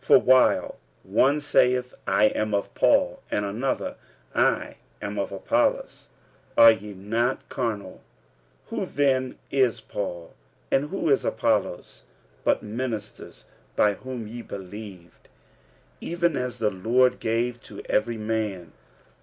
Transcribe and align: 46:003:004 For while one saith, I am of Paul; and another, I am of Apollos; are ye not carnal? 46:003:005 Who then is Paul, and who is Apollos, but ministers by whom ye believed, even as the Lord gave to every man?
46:003:004 0.00 0.04
For 0.06 0.18
while 0.18 0.76
one 1.02 1.40
saith, 1.40 1.92
I 2.06 2.24
am 2.28 2.54
of 2.54 2.74
Paul; 2.74 3.20
and 3.30 3.44
another, 3.44 3.96
I 4.34 4.76
am 5.02 5.18
of 5.18 5.30
Apollos; 5.30 6.08
are 6.56 6.70
ye 6.70 6.94
not 6.94 7.46
carnal? 7.50 8.00
46:003:005 8.70 8.70
Who 8.80 8.86
then 8.86 9.38
is 9.50 9.80
Paul, 9.82 10.32
and 10.70 10.88
who 10.88 11.10
is 11.10 11.26
Apollos, 11.26 12.04
but 12.44 12.62
ministers 12.62 13.44
by 13.76 13.92
whom 13.92 14.26
ye 14.26 14.40
believed, 14.40 15.28
even 16.00 16.34
as 16.34 16.56
the 16.56 16.70
Lord 16.70 17.20
gave 17.20 17.60
to 17.64 17.82
every 17.86 18.16
man? 18.16 18.72